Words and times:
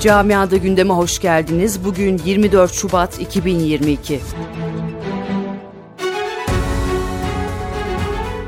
Camiada 0.00 0.56
gündeme 0.56 0.94
hoş 0.94 1.18
geldiniz. 1.18 1.84
Bugün 1.84 2.20
24 2.24 2.72
Şubat 2.72 3.20
2022. 3.20 4.20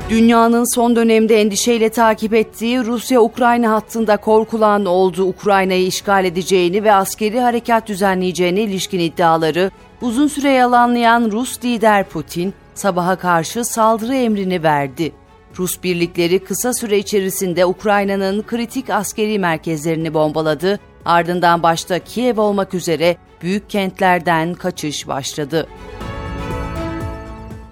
Dünyanın 0.09 0.73
son 0.75 0.95
dönemde 0.95 1.41
endişeyle 1.41 1.89
takip 1.89 2.33
ettiği 2.33 2.79
Rusya-Ukrayna 2.85 3.71
hattında 3.71 4.17
korkulan 4.17 4.85
oldu 4.85 5.23
Ukrayna'yı 5.23 5.87
işgal 5.87 6.25
edeceğini 6.25 6.83
ve 6.83 6.93
askeri 6.93 7.39
harekat 7.39 7.87
düzenleyeceğine 7.87 8.61
ilişkin 8.61 8.99
iddiaları 8.99 9.71
uzun 10.01 10.27
süre 10.27 10.49
yalanlayan 10.49 11.31
Rus 11.31 11.63
lider 11.63 12.09
Putin 12.09 12.53
sabaha 12.75 13.15
karşı 13.15 13.65
saldırı 13.65 14.15
emrini 14.15 14.63
verdi. 14.63 15.11
Rus 15.59 15.83
birlikleri 15.83 16.39
kısa 16.39 16.73
süre 16.73 16.97
içerisinde 16.97 17.65
Ukrayna'nın 17.65 18.41
kritik 18.41 18.89
askeri 18.89 19.39
merkezlerini 19.39 20.13
bombaladı, 20.13 20.79
ardından 21.05 21.63
başta 21.63 21.99
Kiev 21.99 22.41
olmak 22.41 22.73
üzere 22.73 23.17
büyük 23.41 23.69
kentlerden 23.69 24.53
kaçış 24.53 25.07
başladı. 25.07 25.67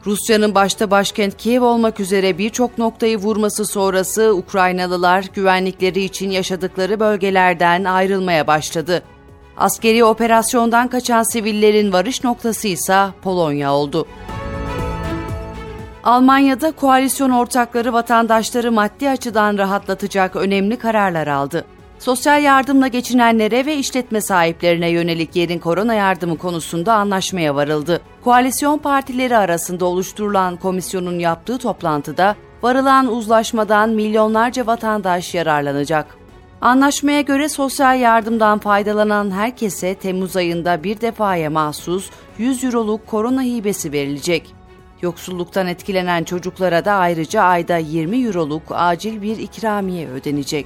Rusya'nın 0.05 0.55
başta 0.55 0.91
başkent 0.91 1.37
Kiev 1.37 1.61
olmak 1.61 1.99
üzere 1.99 2.37
birçok 2.37 2.77
noktayı 2.77 3.17
vurması 3.17 3.65
sonrası 3.65 4.35
Ukraynalılar 4.35 5.25
güvenlikleri 5.33 6.03
için 6.03 6.29
yaşadıkları 6.29 6.99
bölgelerden 6.99 7.83
ayrılmaya 7.83 8.47
başladı. 8.47 9.03
Askeri 9.57 10.03
operasyondan 10.03 10.87
kaçan 10.87 11.23
sivillerin 11.23 11.93
varış 11.93 12.23
noktası 12.23 12.67
ise 12.67 13.07
Polonya 13.21 13.73
oldu. 13.73 14.07
Almanya'da 16.03 16.71
koalisyon 16.71 17.29
ortakları 17.29 17.93
vatandaşları 17.93 18.71
maddi 18.71 19.09
açıdan 19.09 19.57
rahatlatacak 19.57 20.35
önemli 20.35 20.77
kararlar 20.77 21.27
aldı. 21.27 21.65
Sosyal 22.01 22.43
yardımla 22.43 22.87
geçinenlere 22.87 23.65
ve 23.65 23.75
işletme 23.75 24.21
sahiplerine 24.21 24.89
yönelik 24.89 25.35
yerin 25.35 25.59
korona 25.59 25.93
yardımı 25.93 26.37
konusunda 26.37 26.93
anlaşmaya 26.93 27.55
varıldı. 27.55 28.01
Koalisyon 28.23 28.77
partileri 28.77 29.37
arasında 29.37 29.85
oluşturulan 29.85 30.57
komisyonun 30.57 31.19
yaptığı 31.19 31.57
toplantıda 31.57 32.35
varılan 32.61 33.07
uzlaşmadan 33.07 33.89
milyonlarca 33.89 34.67
vatandaş 34.67 35.35
yararlanacak. 35.35 36.17
Anlaşmaya 36.61 37.21
göre 37.21 37.49
sosyal 37.49 37.99
yardımdan 37.99 38.59
faydalanan 38.59 39.31
herkese 39.31 39.95
Temmuz 39.95 40.35
ayında 40.35 40.83
bir 40.83 41.01
defaya 41.01 41.49
mahsus 41.49 42.09
100 42.37 42.63
euroluk 42.63 43.07
korona 43.07 43.41
hibesi 43.41 43.91
verilecek. 43.91 44.55
Yoksulluktan 45.01 45.67
etkilenen 45.67 46.23
çocuklara 46.23 46.85
da 46.85 46.93
ayrıca 46.93 47.41
ayda 47.41 47.77
20 47.77 48.25
euroluk 48.25 48.63
acil 48.69 49.21
bir 49.21 49.37
ikramiye 49.37 50.07
ödenecek. 50.07 50.65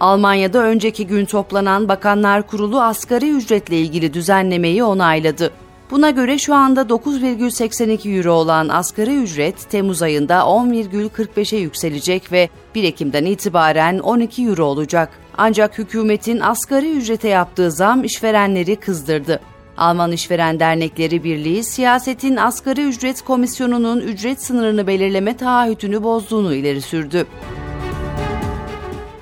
Almanya'da 0.00 0.62
önceki 0.62 1.06
gün 1.06 1.24
toplanan 1.24 1.88
Bakanlar 1.88 2.46
Kurulu 2.46 2.80
asgari 2.80 3.30
ücretle 3.30 3.78
ilgili 3.78 4.14
düzenlemeyi 4.14 4.84
onayladı. 4.84 5.50
Buna 5.90 6.10
göre 6.10 6.38
şu 6.38 6.54
anda 6.54 6.82
9,82 6.82 8.16
euro 8.16 8.32
olan 8.32 8.68
asgari 8.68 9.16
ücret 9.16 9.70
Temmuz 9.70 10.02
ayında 10.02 10.34
10,45'e 10.34 11.58
yükselecek 11.58 12.32
ve 12.32 12.48
1 12.74 12.84
Ekim'den 12.84 13.24
itibaren 13.24 13.98
12 13.98 14.42
euro 14.42 14.64
olacak. 14.64 15.10
Ancak 15.38 15.78
hükümetin 15.78 16.40
asgari 16.40 16.92
ücrete 16.92 17.28
yaptığı 17.28 17.70
zam 17.70 18.04
işverenleri 18.04 18.76
kızdırdı. 18.76 19.40
Alman 19.76 20.12
İşveren 20.12 20.60
Dernekleri 20.60 21.24
Birliği, 21.24 21.64
siyasetin 21.64 22.36
asgari 22.36 22.82
ücret 22.82 23.22
komisyonunun 23.22 24.00
ücret 24.00 24.42
sınırını 24.42 24.86
belirleme 24.86 25.36
taahhütünü 25.36 26.02
bozduğunu 26.02 26.54
ileri 26.54 26.80
sürdü. 26.82 27.26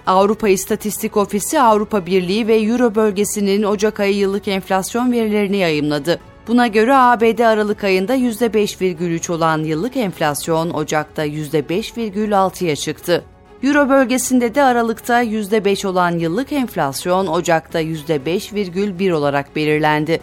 Avrupa 0.06 0.48
İstatistik 0.48 1.16
Ofisi 1.16 1.60
Avrupa 1.60 2.06
Birliği 2.06 2.47
ve 2.47 2.56
Euro 2.56 2.94
bölgesinin 2.94 3.62
Ocak 3.62 4.00
ayı 4.00 4.16
yıllık 4.16 4.48
enflasyon 4.48 5.12
verilerini 5.12 5.56
yayımladı. 5.56 6.20
Buna 6.48 6.66
göre 6.66 6.94
ABD 6.94 7.38
Aralık 7.38 7.84
ayında 7.84 8.16
%5,3 8.16 9.32
olan 9.32 9.59
yıllık 9.59 9.97
enflasyon 9.97 10.70
Ocak'ta 10.70 11.26
%5,6'ya 11.26 12.76
çıktı. 12.76 13.25
Euro 13.62 13.88
bölgesinde 13.88 14.54
de 14.54 14.62
Aralık'ta 14.62 15.22
%5 15.22 15.87
olan 15.87 16.19
yıllık 16.19 16.53
enflasyon 16.53 17.26
Ocak'ta 17.26 17.82
%5,1 17.82 19.12
olarak 19.12 19.56
belirlendi. 19.56 20.20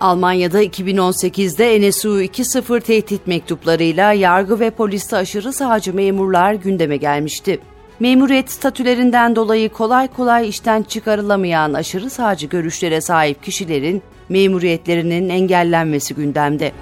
Almanya'da 0.00 0.62
2018'de 0.62 1.88
NSU 1.88 2.22
2.0 2.22 2.80
tehdit 2.80 3.26
mektuplarıyla 3.26 4.12
yargı 4.12 4.60
ve 4.60 4.70
poliste 4.70 5.16
aşırı 5.16 5.52
sağcı 5.52 5.94
memurlar 5.94 6.54
gündeme 6.54 6.96
gelmişti. 6.96 7.60
Memuriyet 8.00 8.50
statülerinden 8.50 9.36
dolayı 9.36 9.68
kolay 9.68 10.08
kolay 10.08 10.48
işten 10.48 10.82
çıkarılamayan 10.82 11.72
aşırı 11.72 12.10
sağcı 12.10 12.46
görüşlere 12.46 13.00
sahip 13.00 13.42
kişilerin 13.42 14.02
memuriyetlerinin 14.28 15.28
engellenmesi 15.28 16.14
gündemde. 16.14 16.72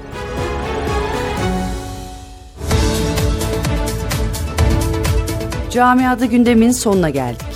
Camiada 5.71 6.25
gündemin 6.25 6.71
sonuna 6.71 7.11
geldik. 7.11 7.47